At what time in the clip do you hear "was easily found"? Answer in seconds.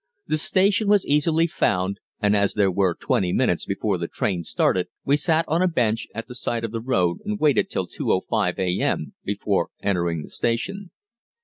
0.87-1.99